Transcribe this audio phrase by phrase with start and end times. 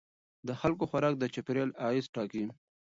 [0.47, 2.43] د خلکو خوراک د چاپیریال اغېز ټاکي.